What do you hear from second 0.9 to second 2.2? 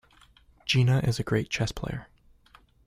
is a great chess player.